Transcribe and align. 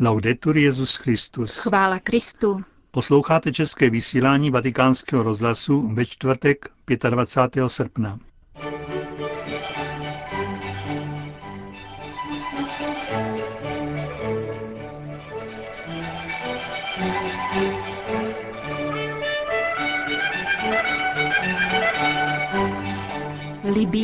Laudetur 0.00 0.56
Jezus 0.56 0.96
Christus. 0.96 1.56
Chvála 1.56 1.98
Kristu. 1.98 2.62
Posloucháte 2.90 3.52
české 3.52 3.90
vysílání 3.90 4.50
Vatikánského 4.50 5.22
rozhlasu 5.22 5.94
ve 5.94 6.06
čtvrtek 6.06 6.70
25. 7.10 7.68
srpna. 7.70 8.18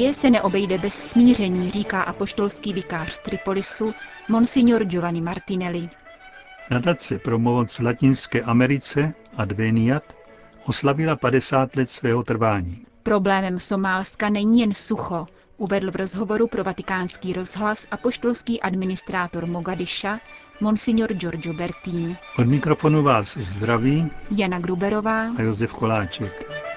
Libie 0.01 0.15
se 0.15 0.31
neobejde 0.31 0.79
bez 0.79 0.95
smíření, 0.95 1.71
říká 1.71 2.03
apoštolský 2.03 2.73
vikář 2.73 3.19
Tripolisu, 3.19 3.95
monsignor 4.29 4.85
Giovanni 4.85 5.21
Martinelli. 5.21 5.91
Nadace 6.71 7.19
pro 7.19 7.39
pomoc 7.39 7.79
Latinské 7.79 8.43
Americe 8.43 9.15
Adveniat 9.37 10.17
oslavila 10.67 11.17
50 11.17 11.77
let 11.77 11.91
svého 11.91 12.23
trvání. 12.23 12.87
Problémem 13.03 13.59
Somálska 13.59 14.29
není 14.29 14.61
jen 14.61 14.75
sucho, 14.75 15.27
uvedl 15.57 15.91
v 15.91 15.97
rozhovoru 15.97 16.47
pro 16.47 16.65
vatikánský 16.65 17.33
rozhlas 17.33 17.87
apoštolský 17.91 18.61
administrátor 18.61 19.47
Mogadiša, 19.47 20.21
monsignor 20.61 21.13
Giorgio 21.13 21.55
Bertín. 21.55 22.17
Od 22.39 22.47
mikrofonu 22.47 23.03
vás 23.03 23.37
zdraví 23.37 24.11
Jana 24.31 24.59
Gruberová 24.59 25.23
a 25.39 25.43
Josef 25.43 25.73
Koláček. 25.73 26.70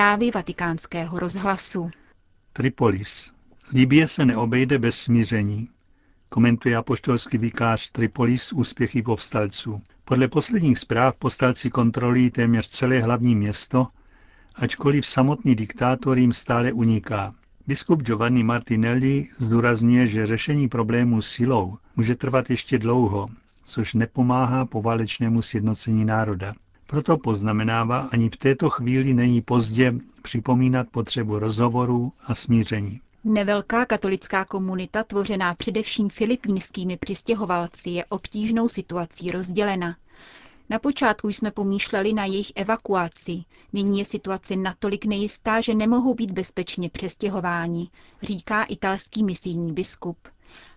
Zprávy 0.00 0.30
vatikánského 0.30 1.18
rozhlasu. 1.18 1.90
Tripolis. 2.52 3.30
Libie 3.72 4.08
se 4.08 4.26
neobejde 4.26 4.78
bez 4.78 4.98
smíření, 4.98 5.68
komentuje 6.30 6.76
apoštolský 6.76 7.38
vikář 7.38 7.90
Tripolis 7.90 8.52
úspěchy 8.52 9.02
povstalců. 9.02 9.80
Podle 10.04 10.28
posledních 10.28 10.78
zpráv 10.78 11.14
povstalci 11.16 11.70
kontrolují 11.70 12.30
téměř 12.30 12.68
celé 12.68 13.00
hlavní 13.00 13.36
město, 13.36 13.86
ačkoliv 14.54 15.06
samotný 15.06 15.54
diktátor 15.54 16.18
jim 16.18 16.32
stále 16.32 16.72
uniká. 16.72 17.34
Biskup 17.66 18.02
Giovanni 18.02 18.42
Martinelli 18.42 19.26
zdůrazňuje, 19.38 20.06
že 20.06 20.26
řešení 20.26 20.68
problému 20.68 21.22
silou 21.22 21.76
může 21.96 22.16
trvat 22.16 22.50
ještě 22.50 22.78
dlouho, 22.78 23.26
což 23.64 23.94
nepomáhá 23.94 24.66
poválečnému 24.66 25.42
sjednocení 25.42 26.04
národa. 26.04 26.54
Proto 26.86 27.18
poznamenává, 27.18 28.08
ani 28.12 28.30
v 28.30 28.36
této 28.36 28.70
chvíli 28.70 29.14
není 29.14 29.40
pozdě 29.40 29.94
připomínat 30.22 30.88
potřebu 30.90 31.38
rozhovorů 31.38 32.12
a 32.26 32.34
smíření. 32.34 33.00
Nevelká 33.24 33.86
katolická 33.86 34.44
komunita, 34.44 35.04
tvořená 35.04 35.54
především 35.54 36.08
filipínskými 36.08 36.96
přistěhovalci, 36.96 37.90
je 37.90 38.04
obtížnou 38.04 38.68
situací 38.68 39.30
rozdělena. 39.30 39.96
Na 40.70 40.78
počátku 40.78 41.28
jsme 41.28 41.50
pomýšleli 41.50 42.12
na 42.12 42.24
jejich 42.24 42.52
evakuaci. 42.54 43.42
Nyní 43.72 43.98
je 43.98 44.04
situace 44.04 44.56
natolik 44.56 45.04
nejistá, 45.04 45.60
že 45.60 45.74
nemohou 45.74 46.14
být 46.14 46.30
bezpečně 46.30 46.90
přestěhováni, 46.90 47.90
říká 48.22 48.62
italský 48.64 49.24
misijní 49.24 49.72
biskup. 49.72 50.18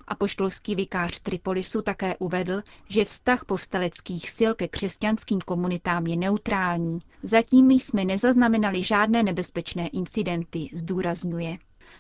Apoštolský 0.08 0.76
vikář 0.76 1.20
Tripolisu 1.20 1.82
také 1.82 2.18
uvedl, 2.18 2.62
že 2.90 3.06
vztah 3.06 3.46
povstaleckých 3.46 4.30
sil 4.38 4.52
ke 4.56 4.68
křesťanským 4.68 5.40
komunitám 5.42 6.08
je 6.08 6.18
neutrální. 6.18 7.00
Zatím 7.24 7.72
jsme 7.72 8.06
nezaznamenali 8.06 8.84
žádné 8.84 9.24
nebezpečné 9.24 9.88
incidenty, 9.88 10.70
zdůrazňuje. 10.74 11.58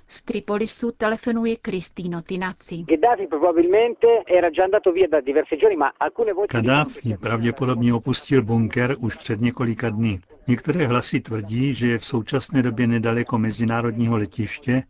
Z 0.07 0.21
Tripolisu 0.21 0.91
telefonuje 0.91 1.55
Kristýno 1.61 2.21
Tinaci. 2.21 2.85
Kadáfi 6.47 7.17
pravděpodobně 7.21 7.93
opustil 7.93 8.43
bunker 8.43 8.95
už 8.99 9.15
před 9.15 9.41
několika 9.41 9.89
dny. 9.89 10.19
Některé 10.47 10.87
hlasy 10.87 11.19
tvrdí, 11.19 11.75
že 11.75 11.87
je 11.87 11.99
v 11.99 12.05
současné 12.05 12.63
době 12.63 12.87
nedaleko 12.87 13.37
mezinárodního 13.39 14.17
letiště, 14.17 14.83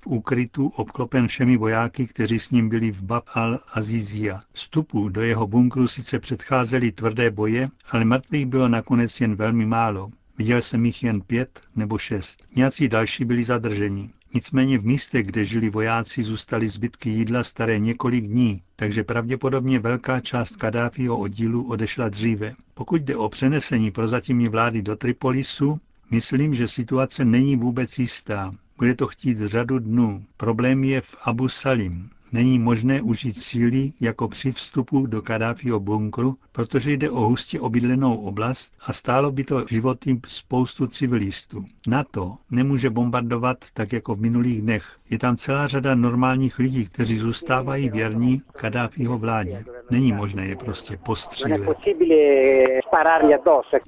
v 0.00 0.06
úkrytu 0.06 0.72
obklopen 0.76 1.28
všemi 1.28 1.56
vojáky, 1.56 2.06
kteří 2.06 2.40
s 2.40 2.50
ním 2.50 2.68
byli 2.68 2.90
v 2.90 3.02
Bab 3.02 3.24
al-Azizia. 3.34 4.38
Vstupu 4.52 5.08
do 5.08 5.20
jeho 5.20 5.46
bunkru 5.46 5.88
sice 5.88 6.18
předcházely 6.18 6.92
tvrdé 6.92 7.30
boje, 7.30 7.68
ale 7.90 8.04
mrtvých 8.04 8.46
bylo 8.46 8.68
nakonec 8.68 9.20
jen 9.20 9.34
velmi 9.34 9.66
málo. 9.66 10.08
Viděl 10.38 10.62
jsem 10.62 10.86
jich 10.86 11.02
jen 11.02 11.20
pět 11.20 11.60
nebo 11.76 11.98
šest. 11.98 12.44
Nějací 12.56 12.88
další 12.88 13.24
byli 13.24 13.44
zadrženi. 13.44 14.10
Nicméně 14.34 14.78
v 14.78 14.84
místech, 14.86 15.26
kde 15.26 15.44
žili 15.44 15.70
vojáci, 15.70 16.22
zůstaly 16.22 16.68
zbytky 16.68 17.10
jídla 17.10 17.44
staré 17.44 17.78
několik 17.78 18.24
dní, 18.26 18.62
takže 18.76 19.04
pravděpodobně 19.04 19.78
velká 19.78 20.20
část 20.20 20.56
Kadáfího 20.56 21.18
oddílu 21.18 21.68
odešla 21.68 22.08
dříve. 22.08 22.54
Pokud 22.74 23.02
jde 23.02 23.16
o 23.16 23.28
přenesení 23.28 23.90
prozatímní 23.90 24.48
vlády 24.48 24.82
do 24.82 24.96
Tripolisu, 24.96 25.80
myslím, 26.10 26.54
že 26.54 26.68
situace 26.68 27.24
není 27.24 27.56
vůbec 27.56 27.98
jistá. 27.98 28.52
Bude 28.78 28.94
to 28.94 29.06
chtít 29.06 29.38
řadu 29.38 29.78
dnů. 29.78 30.24
Problém 30.36 30.84
je 30.84 31.00
v 31.00 31.16
Abu 31.22 31.48
Salim. 31.48 32.10
Není 32.32 32.58
možné 32.58 33.02
užít 33.02 33.38
síly 33.38 33.92
jako 34.00 34.28
při 34.28 34.52
vstupu 34.52 35.06
do 35.06 35.22
Kadáfího 35.22 35.80
bunkru, 35.80 36.36
protože 36.52 36.92
jde 36.92 37.10
o 37.10 37.20
hustě 37.20 37.60
obydlenou 37.60 38.16
oblast 38.16 38.74
a 38.86 38.92
stálo 38.92 39.30
by 39.30 39.44
to 39.44 39.66
životy 39.66 40.20
spoustu 40.26 40.86
civilistů. 40.86 41.64
NATO 41.86 42.36
nemůže 42.50 42.90
bombardovat 42.90 43.58
tak 43.74 43.92
jako 43.92 44.14
v 44.14 44.20
minulých 44.20 44.62
dnech. 44.62 44.96
Je 45.10 45.18
tam 45.18 45.36
celá 45.36 45.66
řada 45.68 45.94
normálních 45.94 46.58
lidí, 46.58 46.86
kteří 46.86 47.18
zůstávají 47.18 47.90
věrní 47.90 48.42
Kadáfího 48.52 49.18
vládě. 49.18 49.64
Není 49.90 50.12
možné 50.12 50.46
je 50.46 50.56
prostě 50.56 50.96
postřílet. 50.96 51.60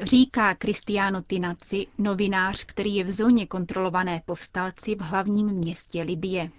Říká 0.01 0.55
Cristiano 0.55 1.23
Tinaci, 1.23 1.87
novinář, 1.99 2.65
který 2.65 2.97
je 2.97 3.05
v 3.05 3.11
zóně 3.11 3.47
kontrolované 3.47 4.23
povstalci 4.27 4.95
v 4.95 5.01
hlavním 5.01 5.47
městě 5.47 6.03
Libie. 6.03 6.51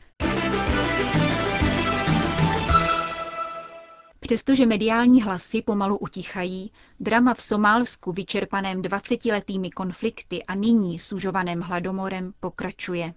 Přestože 4.33 4.65
mediální 4.65 5.21
hlasy 5.21 5.61
pomalu 5.61 5.97
utichají, 5.97 6.71
drama 6.99 7.33
v 7.33 7.41
Somálsku 7.41 8.11
vyčerpaném 8.11 8.81
20-letými 8.81 9.69
konflikty 9.69 10.43
a 10.43 10.55
nyní 10.55 10.99
sužovaném 10.99 11.61
hladomorem 11.61 12.33
pokračuje. 12.39 13.13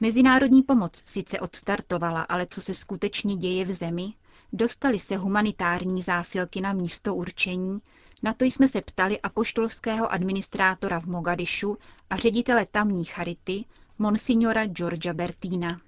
Mezinárodní 0.00 0.62
pomoc 0.62 0.96
sice 1.06 1.40
odstartovala, 1.40 2.22
ale 2.22 2.46
co 2.46 2.60
se 2.60 2.74
skutečně 2.74 3.36
děje 3.36 3.64
v 3.64 3.74
zemi? 3.74 4.12
Dostali 4.52 4.98
se 4.98 5.16
humanitární 5.16 6.02
zásilky 6.02 6.60
na 6.60 6.72
místo 6.72 7.14
určení? 7.14 7.80
Na 8.22 8.32
to 8.32 8.44
jsme 8.44 8.68
se 8.68 8.80
ptali 8.80 9.20
apoštolského 9.20 10.12
administrátora 10.12 11.00
v 11.00 11.06
Mogadišu 11.06 11.78
a 12.10 12.16
ředitele 12.16 12.66
tamní 12.72 13.04
charity, 13.04 13.64
monsignora 13.98 14.66
Georgia 14.66 15.14
Bertina. 15.14 15.80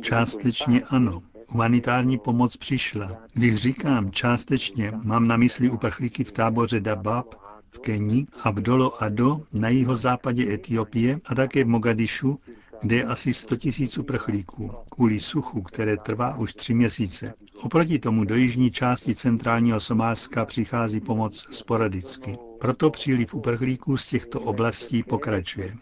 Částečně 0.00 0.82
ano. 0.90 1.22
Humanitární 1.48 2.18
pomoc 2.18 2.56
přišla. 2.56 3.22
Když 3.34 3.54
říkám 3.54 4.10
částečně, 4.10 4.92
mám 5.04 5.28
na 5.28 5.36
mysli 5.36 5.70
uprchlíky 5.70 6.24
v 6.24 6.32
táboře 6.32 6.80
Dabab 6.80 7.34
v 7.70 7.78
Keni 7.78 8.26
a 8.42 8.50
v 8.50 8.54
Dolo 8.54 9.02
Ado 9.02 9.40
na 9.52 9.68
jihozápadě 9.68 10.54
Etiopie 10.54 11.20
a 11.26 11.34
také 11.34 11.64
v 11.64 11.68
Mogadišu, 11.68 12.40
kde 12.82 12.96
je 12.96 13.04
asi 13.04 13.34
100 13.34 13.56
tisíc 13.56 13.98
uprchlíků, 13.98 14.70
kvůli 14.90 15.20
suchu, 15.20 15.62
které 15.62 15.96
trvá 15.96 16.36
už 16.36 16.54
tři 16.54 16.74
měsíce. 16.74 17.34
Oproti 17.62 17.98
tomu 17.98 18.24
do 18.24 18.34
jižní 18.34 18.70
části 18.70 19.14
centrálního 19.14 19.80
Somálska 19.80 20.44
přichází 20.44 21.00
pomoc 21.00 21.46
sporadicky. 21.50 22.47
Proto 22.60 22.90
příliv 22.90 23.34
uprchlíků 23.34 23.96
z 23.96 24.08
těchto 24.08 24.40
oblastí 24.40 25.02
pokračuje. 25.02 25.72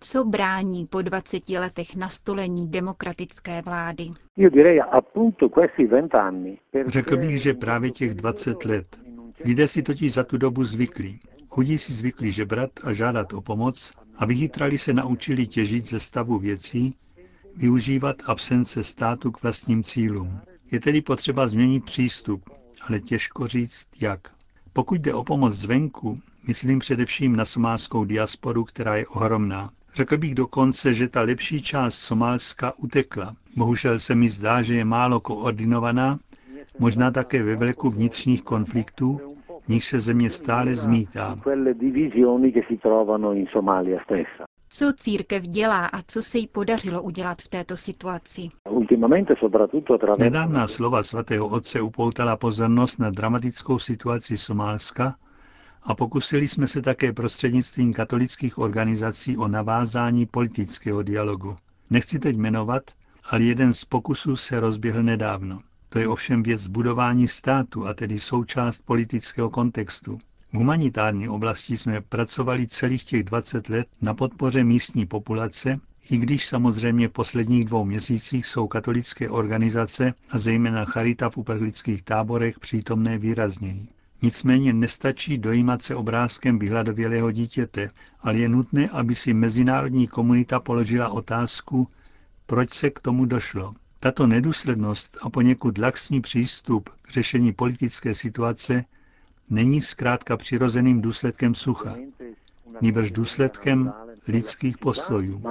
Co 0.00 0.24
brání 0.24 0.86
po 0.86 1.02
20 1.02 1.48
letech 1.48 1.96
nastolení 1.96 2.68
demokratické 2.68 3.62
vlády? 3.62 4.04
Řekl 6.86 7.16
bych, 7.16 7.42
že 7.42 7.54
právě 7.54 7.90
těch 7.90 8.14
20 8.14 8.64
let. 8.64 9.00
Lidé 9.44 9.68
si 9.68 9.82
totiž 9.82 10.14
za 10.14 10.24
tu 10.24 10.38
dobu 10.38 10.64
zvykli. 10.64 11.18
Chudí 11.48 11.78
si 11.78 11.92
zvykli 11.92 12.32
žebrat 12.32 12.70
a 12.84 12.92
žádat 12.92 13.32
o 13.32 13.40
pomoc 13.40 13.92
a 14.16 14.26
vychytrali 14.26 14.78
se 14.78 14.92
naučili 14.92 15.46
těžit 15.46 15.86
ze 15.86 16.00
stavu 16.00 16.38
věcí, 16.38 16.94
využívat 17.56 18.16
absence 18.26 18.84
státu 18.84 19.30
k 19.30 19.42
vlastním 19.42 19.82
cílům. 19.82 20.40
Je 20.70 20.80
tedy 20.80 21.02
potřeba 21.02 21.48
změnit 21.48 21.84
přístup, 21.84 22.50
ale 22.88 23.00
těžko 23.00 23.46
říct 23.46 23.88
jak. 24.00 24.20
Pokud 24.72 25.00
jde 25.00 25.14
o 25.14 25.24
pomoc 25.24 25.52
zvenku, 25.52 26.18
myslím 26.46 26.78
především 26.78 27.36
na 27.36 27.44
somálskou 27.44 28.04
diasporu, 28.04 28.64
která 28.64 28.96
je 28.96 29.06
ohromná. 29.06 29.70
Řekl 29.94 30.18
bych 30.18 30.34
dokonce, 30.34 30.94
že 30.94 31.08
ta 31.08 31.22
lepší 31.22 31.62
část 31.62 31.94
Somálska 31.98 32.72
utekla. 32.78 33.32
Bohužel 33.56 33.98
se 33.98 34.14
mi 34.14 34.30
zdá, 34.30 34.62
že 34.62 34.74
je 34.74 34.84
málo 34.84 35.20
koordinovaná, 35.20 36.18
možná 36.78 37.10
také 37.10 37.42
ve 37.42 37.56
vleku 37.56 37.90
vnitřních 37.90 38.42
konfliktů, 38.42 39.20
v 39.64 39.68
nich 39.68 39.84
se 39.84 40.00
země 40.00 40.30
stále 40.30 40.74
zmítá. 40.74 41.36
Co 44.72 44.92
církev 44.96 45.42
dělá 45.42 45.86
a 45.86 46.02
co 46.06 46.22
se 46.22 46.38
jí 46.38 46.46
podařilo 46.46 47.02
udělat 47.02 47.38
v 47.42 47.48
této 47.48 47.76
situaci? 47.76 48.48
Nedávná 50.18 50.68
slova 50.68 51.02
svatého 51.02 51.48
otce 51.48 51.80
upoutala 51.80 52.36
pozornost 52.36 52.98
na 52.98 53.10
dramatickou 53.10 53.78
situaci 53.78 54.38
Somálska 54.38 55.14
a 55.82 55.94
pokusili 55.94 56.48
jsme 56.48 56.66
se 56.66 56.82
také 56.82 57.12
prostřednictvím 57.12 57.92
katolických 57.92 58.58
organizací 58.58 59.36
o 59.36 59.48
navázání 59.48 60.26
politického 60.26 61.02
dialogu. 61.02 61.56
Nechci 61.90 62.18
teď 62.18 62.36
jmenovat, 62.36 62.82
ale 63.30 63.42
jeden 63.42 63.72
z 63.72 63.84
pokusů 63.84 64.36
se 64.36 64.60
rozběhl 64.60 65.02
nedávno. 65.02 65.58
To 65.88 65.98
je 65.98 66.08
ovšem 66.08 66.42
věc 66.42 66.66
budování 66.66 67.28
státu 67.28 67.86
a 67.86 67.94
tedy 67.94 68.20
součást 68.20 68.82
politického 68.84 69.50
kontextu. 69.50 70.18
V 70.52 70.56
humanitární 70.56 71.28
oblasti 71.28 71.78
jsme 71.78 72.00
pracovali 72.00 72.66
celých 72.66 73.04
těch 73.04 73.24
20 73.24 73.68
let 73.68 73.88
na 74.02 74.14
podpoře 74.14 74.64
místní 74.64 75.06
populace, 75.06 75.80
i 76.10 76.16
když 76.16 76.46
samozřejmě 76.46 77.08
v 77.08 77.12
posledních 77.12 77.64
dvou 77.64 77.84
měsících 77.84 78.46
jsou 78.46 78.68
katolické 78.68 79.28
organizace 79.30 80.14
a 80.30 80.38
zejména 80.38 80.84
Charita 80.84 81.30
v 81.30 81.36
uprchlických 81.36 82.02
táborech 82.02 82.58
přítomné 82.58 83.18
výrazněji. 83.18 83.86
Nicméně 84.22 84.72
nestačí 84.72 85.38
dojímat 85.38 85.82
se 85.82 85.94
obrázkem 85.94 86.58
vyhladovělého 86.58 87.30
dítěte, 87.30 87.88
ale 88.20 88.38
je 88.38 88.48
nutné, 88.48 88.88
aby 88.88 89.14
si 89.14 89.34
mezinárodní 89.34 90.08
komunita 90.08 90.60
položila 90.60 91.08
otázku, 91.08 91.88
proč 92.46 92.72
se 92.74 92.90
k 92.90 93.00
tomu 93.00 93.24
došlo. 93.24 93.72
Tato 94.00 94.26
nedůslednost 94.26 95.18
a 95.22 95.30
poněkud 95.30 95.78
laxní 95.78 96.20
přístup 96.20 96.90
k 97.02 97.10
řešení 97.10 97.52
politické 97.52 98.14
situace 98.14 98.84
není 99.50 99.82
zkrátka 99.82 100.36
přirozeným 100.36 101.00
důsledkem 101.00 101.54
sucha, 101.54 101.96
nýbrž 102.80 103.10
důsledkem 103.10 103.92
lidských 104.28 104.78
postojů. 104.78 105.42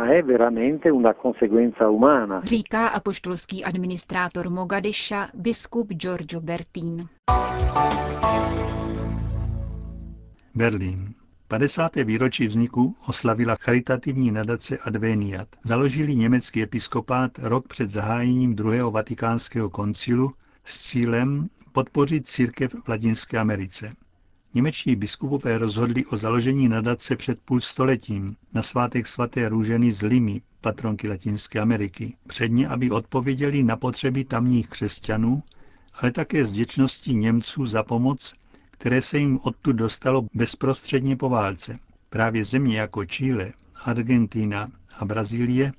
Říká 2.44 2.88
apoštolský 2.88 3.64
administrátor 3.64 4.50
Mogadiša 4.50 5.28
biskup 5.34 5.88
Giorgio 5.94 6.42
Bertín. 6.42 7.08
Berlín. 10.56 11.14
50. 11.48 11.96
výročí 11.96 12.48
vzniku 12.48 12.96
oslavila 13.08 13.56
charitativní 13.56 14.32
nadace 14.32 14.78
Adveniat. 14.78 15.48
Založili 15.64 16.16
německý 16.16 16.62
episkopát 16.64 17.40
rok 17.40 17.68
před 17.68 17.90
zahájením 17.90 18.56
druhého 18.56 18.92
vatikánského 18.92 19.70
koncilu 19.70 20.32
s 20.64 20.84
cílem 20.84 21.50
podpořit 21.72 22.28
církev 22.28 22.76
v 22.84 22.88
Latinské 22.88 23.38
Americe. 23.38 23.90
Němečtí 24.54 24.96
biskupové 24.96 25.58
rozhodli 25.58 26.06
o 26.06 26.18
založení 26.18 26.70
nadace 26.70 27.16
před 27.16 27.40
půl 27.40 27.62
stoletím 27.62 28.36
na 28.54 28.62
svátek 28.62 29.08
svaté 29.08 29.50
Růženy 29.50 29.92
z 29.92 30.02
Limy, 30.02 30.42
patronky 30.62 31.08
Latinské 31.10 31.60
Ameriky, 31.60 32.16
předně, 32.28 32.68
aby 32.68 32.92
odpověděli 32.92 33.64
na 33.64 33.78
potřeby 33.78 34.24
tamních 34.24 34.70
křesťanů, 34.70 35.44
ale 35.94 36.12
také 36.12 36.46
s 36.46 36.52
vděčností 36.52 37.16
Němců 37.16 37.66
za 37.66 37.84
pomoc, 37.84 38.34
které 38.72 39.02
se 39.02 39.18
jim 39.18 39.40
odtud 39.44 39.76
dostalo 39.76 40.26
bezprostředně 40.34 41.16
po 41.16 41.30
válce. 41.30 41.76
Právě 42.10 42.46
země 42.46 42.80
jako 42.80 43.06
Chile, 43.06 43.54
Argentina 43.86 44.68
a 44.98 45.06
Brazílie 45.06 45.74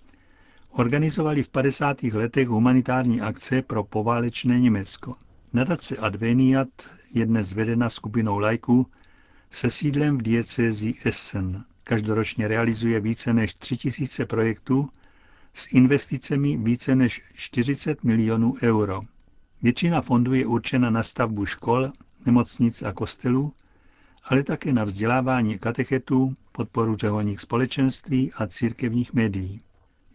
organizovali 0.71 1.43
v 1.43 1.49
50. 1.49 2.03
letech 2.03 2.49
humanitární 2.49 3.21
akce 3.21 3.63
pro 3.63 3.85
poválečné 3.85 4.61
Německo. 4.61 5.15
Nadace 5.53 5.97
Adveniat 5.97 6.69
je 7.15 7.27
dnes 7.27 7.53
vedena 7.53 7.91
skupinou 7.91 8.39
lajků 8.39 8.87
se 9.51 9.71
sídlem 9.71 10.19
v 10.19 10.23
diecézi 10.23 10.95
Essen. 11.05 11.65
Každoročně 11.85 12.49
realizuje 12.49 13.01
více 13.01 13.35
než 13.35 13.55
3000 13.55 14.27
projektů 14.27 14.89
s 15.55 15.73
investicemi 15.73 16.57
více 16.57 16.97
než 16.97 17.23
40 17.35 18.05
milionů 18.05 18.55
euro. 18.63 19.01
Většina 19.63 20.01
fondů 20.03 20.35
je 20.35 20.47
určena 20.47 20.91
na 20.91 21.03
stavbu 21.03 21.47
škol, 21.47 21.93
nemocnic 22.27 22.83
a 22.83 22.93
kostelů, 22.93 23.53
ale 24.25 24.43
také 24.43 24.73
na 24.73 24.85
vzdělávání 24.85 25.59
katechetů, 25.59 26.35
podporu 26.53 26.97
řeholních 26.97 27.41
společenství 27.41 28.33
a 28.33 28.47
církevních 28.47 29.13
médií. 29.13 29.61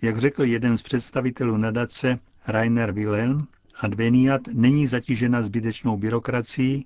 Jak 0.01 0.17
řekl 0.17 0.43
jeden 0.43 0.77
z 0.77 0.81
představitelů 0.81 1.57
nadace 1.57 2.19
Rainer 2.47 2.91
Wilhelm, 2.91 3.47
Adveniat 3.81 4.41
není 4.53 4.87
zatížena 4.87 5.41
zbytečnou 5.41 5.97
byrokracií 5.97 6.85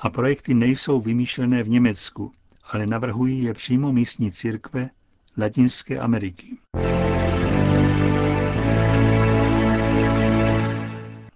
a 0.00 0.10
projekty 0.10 0.54
nejsou 0.54 1.00
vymýšlené 1.00 1.62
v 1.62 1.68
Německu, 1.68 2.32
ale 2.72 2.86
navrhují 2.86 3.42
je 3.42 3.54
přímo 3.54 3.92
místní 3.92 4.32
církve 4.32 4.90
Latinské 5.38 5.98
Ameriky. 5.98 6.58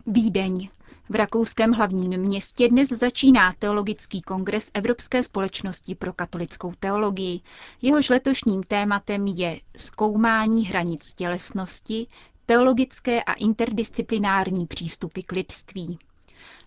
Vídeň. 0.07 0.69
V 1.09 1.15
rakouském 1.15 1.73
hlavním 1.73 2.21
městě 2.21 2.69
dnes 2.69 2.89
začíná 2.89 3.53
teologický 3.59 4.23
kongres 4.23 4.71
Evropské 4.75 5.23
společnosti 5.23 5.95
pro 5.95 6.13
katolickou 6.13 6.73
teologii. 6.81 7.41
Jehož 7.83 8.09
letošním 8.11 8.63
tématem 8.63 9.27
je 9.27 9.61
zkoumání 9.77 10.67
hranic 10.67 11.13
tělesnosti, 11.15 12.07
teologické 12.47 13.23
a 13.23 13.33
interdisciplinární 13.33 14.67
přístupy 14.67 15.21
k 15.21 15.33
lidství. 15.33 15.99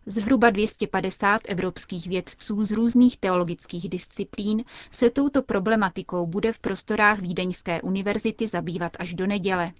Zhruba 0.05 0.49
250 0.49 1.41
evropských 1.45 2.07
vědců 2.07 2.65
z 2.65 2.71
různých 2.71 3.17
teologických 3.17 3.89
disciplín 3.89 4.63
se 4.91 5.09
touto 5.09 5.41
problematikou 5.41 6.25
bude 6.27 6.53
v 6.53 6.59
prostorách 6.59 7.19
Vídeňské 7.19 7.81
univerzity 7.81 8.47
zabývat 8.47 8.91
až 8.99 9.13
do 9.13 9.27
neděle. 9.27 9.71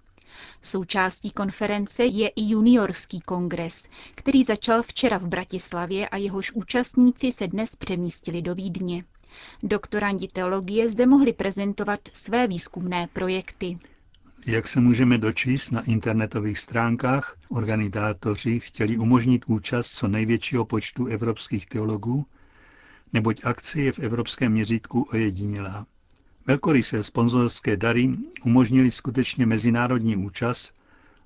Součástí 0.62 1.32
konference 1.32 2.06
je 2.06 2.28
i 2.28 2.42
juniorský 2.50 3.20
kongres, 3.22 3.88
který 4.16 4.44
začal 4.44 4.84
včera 4.84 5.18
v 5.18 5.28
Bratislavě 5.28 6.10
a 6.10 6.18
jehož 6.18 6.52
účastníci 6.52 7.32
se 7.32 7.48
dnes 7.48 7.76
přemístili 7.76 8.42
do 8.42 8.56
Vídně. 8.56 9.04
Doktorandi 9.64 10.28
teologie 10.28 10.90
zde 10.90 11.06
mohli 11.06 11.34
prezentovat 11.34 12.00
své 12.14 12.48
výzkumné 12.48 13.08
projekty. 13.14 13.78
Jak 14.48 14.68
se 14.68 14.80
můžeme 14.80 15.18
dočíst 15.18 15.72
na 15.72 15.82
internetových 15.82 16.60
stránkách, 16.60 17.38
organizátoři 17.52 18.60
chtěli 18.60 18.98
umožnit 18.98 19.46
účast 19.48 19.92
co 19.92 20.08
největšího 20.08 20.66
počtu 20.66 21.06
evropských 21.06 21.66
teologů, 21.66 22.26
neboť 23.14 23.42
akce 23.46 23.82
je 23.82 23.92
v 23.92 24.00
evropském 24.00 24.52
měřítku 24.52 25.08
ojedinělá. 25.14 25.86
Velkorysé 26.48 27.04
sponzorské 27.04 27.78
dary 27.78 28.10
umožnili 28.46 28.92
skutečně 28.92 29.46
mezinárodní 29.46 30.16
účast 30.16 30.74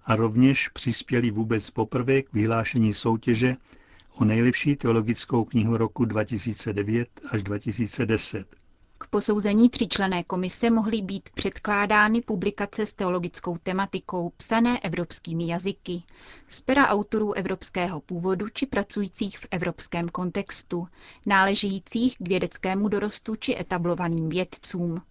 a 0.06 0.16
rovněž 0.16 0.68
přispěli 0.70 1.32
vůbec 1.32 1.70
poprvé 1.70 2.22
k 2.22 2.34
vyhlášení 2.34 2.94
soutěže 2.94 3.56
o 4.13 4.25
nejlepší 4.25 4.75
teologickou 4.75 5.44
knihu 5.46 5.78
roku 5.78 6.06
2009 6.06 7.10
až 7.32 7.44
2010. 7.44 8.61
K 9.03 9.08
posouzení 9.08 9.70
tříčlené 9.70 10.24
komise 10.24 10.70
mohly 10.70 11.01
být 11.01 11.29
předkládány 11.34 12.22
publikace 12.22 12.86
s 12.86 12.93
teologickou 12.93 13.58
tematikou 13.63 14.29
psané 14.38 14.79
evropskými 14.79 15.48
jazyky, 15.48 16.03
z 16.48 16.62
pera 16.62 16.88
autorů 16.88 17.34
evropského 17.34 18.00
původu 18.01 18.50
či 18.50 18.65
pracujících 18.65 19.39
v 19.39 19.48
evropském 19.51 20.10
kontextu, 20.10 20.88
náležejících 21.25 22.17
k 22.17 22.27
vědeckému 22.27 22.88
dorostu 22.88 23.36
či 23.36 23.55
etablovaným 23.60 24.29
vědcům. 24.29 25.01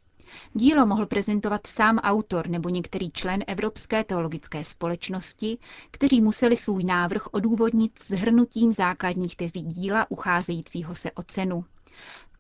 Dílo 0.54 0.87
mohl 0.87 1.06
prezentovat 1.06 1.66
sám 1.66 1.99
autor 1.99 2.49
nebo 2.49 2.68
některý 2.68 3.11
člen 3.11 3.44
Evropské 3.47 4.04
teologické 4.04 4.64
společnosti, 4.64 5.59
kteří 5.90 6.20
museli 6.20 6.56
svůj 6.56 6.85
návrh 6.85 7.26
odůvodnit 7.32 8.02
shrnutím 8.02 8.73
základních 8.73 9.37
tezí 9.37 9.62
díla 9.62 10.06
ucházejícího 10.11 10.94
se 10.94 11.11
o 11.11 11.23
cenu. 11.23 11.64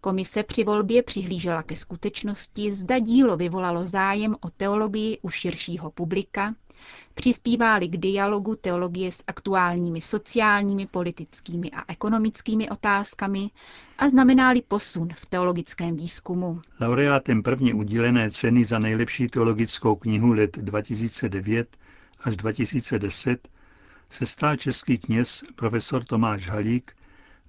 Komise 0.00 0.42
při 0.42 0.64
volbě 0.64 1.02
přihlížela 1.02 1.62
ke 1.62 1.76
skutečnosti, 1.76 2.72
zda 2.72 2.98
dílo 2.98 3.36
vyvolalo 3.36 3.84
zájem 3.84 4.36
o 4.40 4.50
teologii 4.50 5.18
u 5.22 5.28
širšího 5.28 5.90
publika, 5.90 6.54
Přispívali 7.14 7.88
k 7.88 7.96
dialogu 7.96 8.56
teologie 8.56 9.12
s 9.12 9.24
aktuálními 9.26 10.00
sociálními, 10.00 10.86
politickými 10.86 11.70
a 11.70 11.84
ekonomickými 11.92 12.70
otázkami 12.70 13.50
a 13.98 14.08
znamenali 14.08 14.62
posun 14.68 15.08
v 15.14 15.26
teologickém 15.26 15.96
výzkumu. 15.96 16.60
Laureátem 16.80 17.42
prvně 17.42 17.74
udílené 17.74 18.30
ceny 18.30 18.64
za 18.64 18.78
nejlepší 18.78 19.26
teologickou 19.26 19.96
knihu 19.96 20.32
let 20.32 20.58
2009 20.58 21.76
až 22.20 22.36
2010 22.36 23.48
se 24.10 24.26
stal 24.26 24.56
český 24.56 24.98
kněz 24.98 25.44
profesor 25.54 26.04
Tomáš 26.04 26.48
Halík 26.48 26.92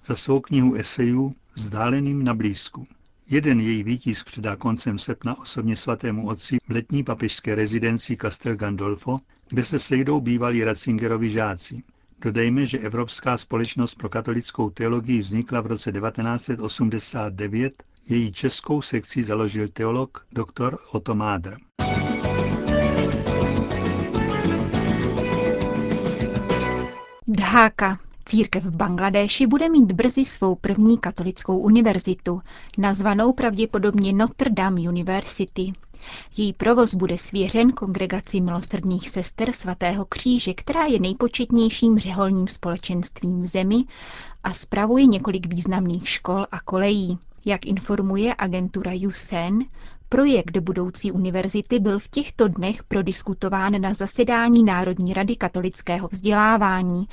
za 0.05 0.15
svou 0.15 0.39
knihu 0.39 0.75
esejů 0.75 1.33
Vzdáleným 1.55 2.23
na 2.23 2.33
blízku. 2.33 2.83
Jeden 3.29 3.59
její 3.59 3.83
výtisk 3.83 4.25
předá 4.25 4.55
koncem 4.55 4.99
srpna 4.99 5.39
osobně 5.39 5.75
svatému 5.75 6.27
otci 6.27 6.57
v 6.67 6.71
letní 6.71 7.03
papežské 7.03 7.55
rezidenci 7.55 8.17
Castel 8.21 8.55
Gandolfo, 8.55 9.17
kde 9.49 9.63
se 9.63 9.79
sejdou 9.79 10.21
bývalí 10.21 10.63
Ratzingerovi 10.63 11.29
žáci. 11.29 11.81
Dodejme, 12.21 12.65
že 12.65 12.77
Evropská 12.79 13.37
společnost 13.37 13.95
pro 13.95 14.09
katolickou 14.09 14.69
teologii 14.69 15.19
vznikla 15.19 15.61
v 15.61 15.65
roce 15.65 15.91
1989, 15.91 17.83
její 18.09 18.31
českou 18.31 18.81
sekci 18.81 19.23
založil 19.23 19.67
teolog 19.67 20.25
dr. 20.31 20.77
Otto 20.91 21.15
Mádr. 21.15 21.57
Dháka. 27.27 27.99
Církev 28.31 28.63
v 28.63 28.75
Bangladéši 28.75 29.47
bude 29.47 29.69
mít 29.69 29.91
brzy 29.91 30.25
svou 30.25 30.55
první 30.55 30.97
katolickou 30.97 31.57
univerzitu, 31.57 32.41
nazvanou 32.77 33.33
pravděpodobně 33.33 34.13
Notre 34.13 34.49
Dame 34.49 34.81
University. 34.81 35.73
Její 36.37 36.53
provoz 36.53 36.93
bude 36.93 37.17
svěřen 37.17 37.71
kongregaci 37.71 38.41
milosrdných 38.41 39.09
sester 39.09 39.51
svatého 39.51 40.05
kříže, 40.05 40.53
která 40.53 40.85
je 40.85 40.99
nejpočetnějším 40.99 41.99
řeholním 41.99 42.47
společenstvím 42.47 43.41
v 43.41 43.45
zemi 43.45 43.83
a 44.43 44.53
spravuje 44.53 45.05
několik 45.05 45.47
významných 45.47 46.09
škol 46.09 46.45
a 46.51 46.59
kolejí. 46.59 47.17
Jak 47.45 47.65
informuje 47.65 48.35
agentura 48.37 48.91
USEN, 49.07 49.59
Projekt 50.13 50.57
budoucí 50.57 51.11
univerzity 51.11 51.79
byl 51.79 51.99
v 51.99 52.07
těchto 52.07 52.47
dnech 52.47 52.83
prodiskutován 52.83 53.81
na 53.81 53.93
zasedání 53.93 54.63
Národní 54.63 55.13
rady 55.13 55.35
katolického 55.35 56.07
vzdělávání 56.11 57.07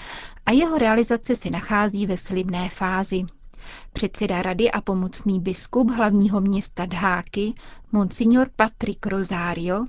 a 0.48 0.52
jeho 0.52 0.78
realizace 0.78 1.36
se 1.36 1.50
nachází 1.50 2.06
ve 2.06 2.16
slibné 2.16 2.68
fázi. 2.68 3.22
Předseda 3.92 4.42
rady 4.42 4.70
a 4.70 4.80
pomocný 4.80 5.40
biskup 5.40 5.90
hlavního 5.90 6.40
města 6.40 6.86
Dháky, 6.86 7.54
monsignor 7.92 8.50
Patrick 8.56 9.06
Rosario, 9.06 9.84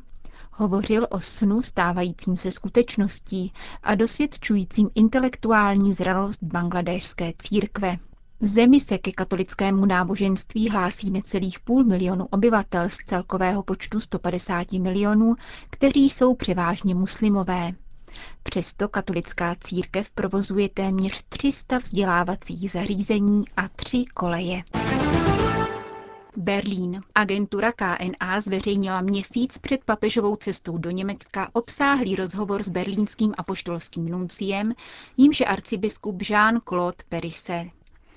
hovořil 0.52 1.08
o 1.10 1.20
snu 1.20 1.62
stávajícím 1.62 2.38
se 2.38 2.52
skutečností 2.52 3.54
a 3.84 3.96
dosvědčujícím 3.96 4.90
intelektuální 4.96 5.94
zralost 5.94 6.44
bangladéšské 6.44 7.34
církve. 7.38 7.98
V 8.40 8.46
zemi 8.48 8.80
se 8.80 8.98
ke 8.98 9.12
katolickému 9.12 9.86
náboženství 9.86 10.70
hlásí 10.70 11.12
necelých 11.12 11.60
půl 11.60 11.84
milionu 11.84 12.26
obyvatel 12.26 12.90
z 12.90 12.98
celkového 12.98 13.64
počtu 13.64 14.00
150 14.00 14.72
milionů, 14.72 15.36
kteří 15.70 16.10
jsou 16.10 16.36
převážně 16.36 16.96
muslimové. 16.96 17.72
Přesto 18.44 18.90
katolická 18.90 19.56
církev 19.60 20.12
provozuje 20.12 20.70
téměř 20.70 21.24
300 21.30 21.78
vzdělávacích 21.78 22.72
zařízení 22.72 23.44
a 23.58 23.70
tři 23.70 24.06
koleje. 24.14 24.64
Berlín. 26.38 27.02
Agentura 27.16 27.72
KNA 27.72 28.42
zveřejnila 28.42 29.02
měsíc 29.02 29.58
před 29.58 29.84
papežovou 29.84 30.36
cestou 30.36 30.78
do 30.78 30.92
Německa 30.92 31.50
obsáhlý 31.54 32.16
rozhovor 32.16 32.64
s 32.64 32.70
berlínským 32.70 33.34
apoštolským 33.38 34.10
nunciem, 34.10 34.74
jímž 35.18 35.40
je 35.40 35.46
arcibiskup 35.46 36.22
Jean-Claude 36.22 37.04
Perise. 37.10 37.66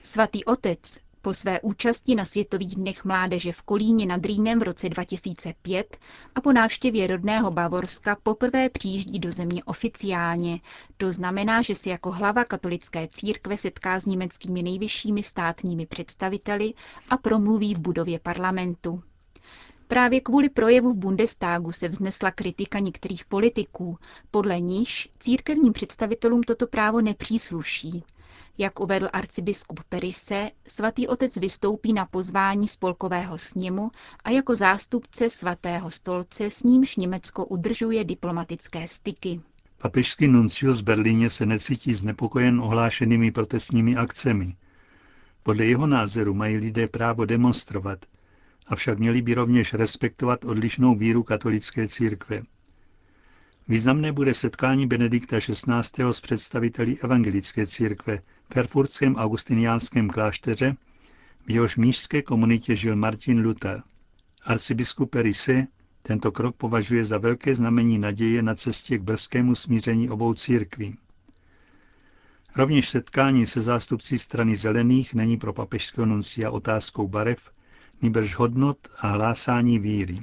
Svatý 0.02 0.44
otec 0.44 0.98
po 1.22 1.34
své 1.34 1.60
účasti 1.60 2.14
na 2.14 2.24
Světových 2.24 2.74
dnech 2.76 3.04
mládeže 3.04 3.52
v 3.52 3.62
Kolíně 3.62 4.06
nad 4.06 4.26
Rýnem 4.26 4.58
v 4.58 4.62
roce 4.62 4.88
2005 4.88 5.96
a 6.34 6.40
po 6.40 6.52
návštěvě 6.52 7.06
rodného 7.06 7.50
Bavorska 7.50 8.16
poprvé 8.22 8.68
přijíždí 8.68 9.18
do 9.18 9.32
země 9.32 9.64
oficiálně. 9.64 10.60
To 10.96 11.12
znamená, 11.12 11.62
že 11.62 11.74
se 11.74 11.90
jako 11.90 12.10
hlava 12.10 12.44
katolické 12.44 13.08
církve 13.08 13.56
setká 13.56 14.00
s 14.00 14.06
německými 14.06 14.62
nejvyššími 14.62 15.22
státními 15.22 15.86
představiteli 15.86 16.74
a 17.08 17.16
promluví 17.16 17.74
v 17.74 17.80
budově 17.80 18.18
parlamentu. 18.18 19.02
Právě 19.88 20.20
kvůli 20.20 20.48
projevu 20.48 20.92
v 20.92 20.96
Bundestagu 20.96 21.72
se 21.72 21.88
vznesla 21.88 22.30
kritika 22.30 22.78
některých 22.78 23.24
politiků, 23.24 23.98
podle 24.30 24.60
níž 24.60 25.08
církevním 25.18 25.72
představitelům 25.72 26.42
toto 26.42 26.66
právo 26.66 27.00
nepřísluší. 27.00 28.02
Jak 28.58 28.80
uvedl 28.80 29.08
arcibiskup 29.12 29.80
Perise, 29.88 30.50
svatý 30.66 31.08
otec 31.08 31.36
vystoupí 31.36 31.92
na 31.92 32.06
pozvání 32.06 32.68
spolkového 32.68 33.38
sněmu 33.38 33.90
a 34.24 34.30
jako 34.30 34.54
zástupce 34.54 35.30
svatého 35.30 35.90
stolce 35.90 36.50
s 36.50 36.62
nímž 36.62 36.96
Německo 36.96 37.46
udržuje 37.46 38.04
diplomatické 38.04 38.88
styky. 38.88 39.40
Papežský 39.82 40.28
nuncius 40.28 40.80
v 40.80 40.84
Berlíně 40.84 41.30
se 41.30 41.46
necítí 41.46 41.94
znepokojen 41.94 42.60
ohlášenými 42.60 43.30
protestními 43.30 43.96
akcemi. 43.96 44.56
Podle 45.42 45.64
jeho 45.64 45.86
názoru 45.86 46.34
mají 46.34 46.56
lidé 46.56 46.88
právo 46.88 47.24
demonstrovat, 47.24 47.98
avšak 48.66 48.98
měli 48.98 49.22
by 49.22 49.34
rovněž 49.34 49.74
respektovat 49.74 50.44
odlišnou 50.44 50.94
víru 50.94 51.22
katolické 51.22 51.88
církve. 51.88 52.42
Významné 53.68 54.12
bude 54.12 54.34
setkání 54.34 54.86
Benedikta 54.86 55.40
XVI. 55.40 56.04
s 56.12 56.20
představiteli 56.20 56.98
evangelické 56.98 57.66
církve 57.66 58.18
v 58.54 58.56
Erfurtském 58.56 59.16
augustiniánském 59.16 60.08
klášteře, 60.08 60.76
v 61.46 61.50
jehož 61.50 61.76
místské 61.76 62.22
komunitě 62.22 62.76
žil 62.76 62.96
Martin 62.96 63.40
Luther. 63.44 63.82
Arcibiskup 64.44 65.10
Perise 65.10 65.66
tento 66.02 66.32
krok 66.32 66.56
považuje 66.56 67.04
za 67.04 67.18
velké 67.18 67.56
znamení 67.56 67.98
naděje 67.98 68.42
na 68.42 68.54
cestě 68.54 68.98
k 68.98 69.02
brzkému 69.02 69.54
smíření 69.54 70.10
obou 70.10 70.34
církví. 70.34 70.96
Rovněž 72.56 72.88
setkání 72.90 73.46
se 73.46 73.60
zástupci 73.60 74.18
strany 74.18 74.56
zelených 74.56 75.14
není 75.14 75.36
pro 75.36 75.52
papežského 75.52 76.06
nuncia 76.06 76.50
otázkou 76.50 77.08
barev, 77.08 77.50
nýbrž 78.02 78.34
hodnot 78.34 78.78
a 79.00 79.08
hlásání 79.08 79.78
víry. 79.78 80.22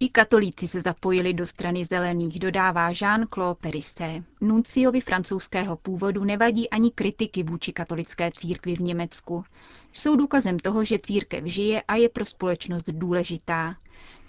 I 0.00 0.08
katolíci 0.08 0.68
se 0.68 0.80
zapojili 0.80 1.34
do 1.34 1.46
strany 1.46 1.84
zelených, 1.84 2.38
dodává 2.38 2.90
Jean-Claude 2.92 3.54
Perisset. 3.54 4.22
Nunciovi 4.40 5.00
francouzského 5.00 5.76
původu 5.76 6.24
nevadí 6.24 6.70
ani 6.70 6.90
kritiky 6.90 7.42
vůči 7.42 7.72
katolické 7.72 8.30
církvi 8.32 8.76
v 8.76 8.80
Německu. 8.80 9.44
Jsou 9.92 10.16
důkazem 10.16 10.58
toho, 10.58 10.84
že 10.84 10.98
církev 10.98 11.44
žije 11.44 11.82
a 11.88 11.96
je 11.96 12.08
pro 12.08 12.24
společnost 12.24 12.88
důležitá. 12.90 13.76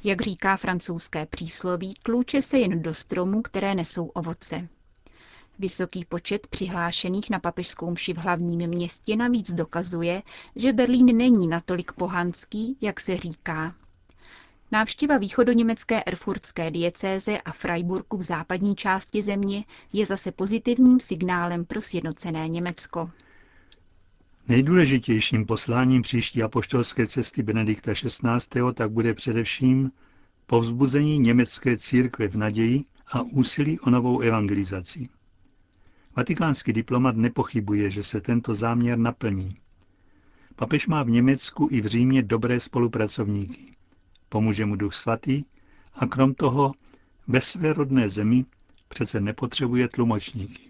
Jak 0.04 0.22
říká 0.22 0.58
francouzské 0.58 1.26
přísloví, 1.26 1.94
kluče 2.04 2.42
se 2.42 2.58
jen 2.60 2.82
do 2.82 2.94
stromů, 2.94 3.42
které 3.42 3.76
nesou 3.76 4.06
ovoce. 4.06 4.68
Vysoký 5.60 6.06
počet 6.06 6.48
přihlášených 6.48 7.30
na 7.30 7.40
papežskou 7.40 7.92
mši 7.92 8.14
v 8.14 8.18
hlavním 8.18 8.68
městě 8.70 9.16
navíc 9.16 9.54
dokazuje, 9.54 10.24
že 10.56 10.74
Berlín 10.74 11.18
není 11.18 11.48
natolik 11.48 11.92
pohanský, 11.92 12.78
jak 12.82 13.00
se 13.00 13.18
říká. 13.18 13.76
Návštěva 14.72 15.18
východoněmecké 15.18 16.04
erfurtské 16.04 16.72
diecéze 16.72 17.42
a 17.42 17.52
Freiburgu 17.52 18.18
v 18.18 18.22
západní 18.22 18.76
části 18.76 19.22
země 19.22 19.66
je 19.94 20.06
zase 20.06 20.32
pozitivním 20.32 21.00
signálem 21.00 21.66
pro 21.66 21.82
sjednocené 21.82 22.48
Německo. 22.48 23.12
Nejdůležitějším 24.48 25.46
posláním 25.46 26.02
příští 26.02 26.44
apoštolské 26.44 27.08
cesty 27.08 27.44
Benedikta 27.44 27.94
XVI. 27.94 28.62
tak 28.74 28.92
bude 28.92 29.14
především 29.14 29.92
povzbuzení 30.46 31.20
německé 31.20 31.78
církve 31.78 32.28
v 32.28 32.36
naději 32.38 32.84
a 33.12 33.22
úsilí 33.22 33.80
o 33.80 33.90
novou 33.90 34.20
evangelizaci. 34.20 35.10
Vatikánský 36.16 36.74
diplomat 36.74 37.16
nepochybuje, 37.16 37.92
že 37.92 38.04
se 38.04 38.22
tento 38.22 38.56
záměr 38.56 38.98
naplní. 38.98 39.58
Papež 40.56 40.88
má 40.88 41.04
v 41.04 41.10
Německu 41.10 41.68
i 41.72 41.82
v 41.82 41.86
Římě 41.86 42.24
dobré 42.24 42.60
spolupracovníky 42.60 43.77
pomůže 44.30 44.66
mu 44.66 44.76
duch 44.76 44.94
svatý 44.94 45.44
a 45.94 46.08
krom 46.08 46.34
toho 46.34 46.74
ve 47.28 47.42
své 47.42 47.74
rodné 47.74 48.10
zemi 48.10 48.46
přece 48.88 49.22
nepotřebuje 49.22 49.88
tlumočníky. 49.88 50.70